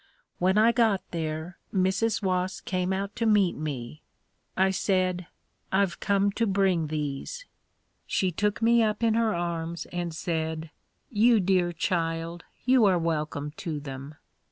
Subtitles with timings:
[0.39, 2.23] When I got there, Mrs.
[2.23, 4.01] Wass came out to meet me.
[4.57, 5.27] I said,
[5.71, 7.45] "I've come to bring these."
[8.07, 10.71] She took me up in her arms and said,
[11.11, 14.15] "You dear child, you are welcome to them."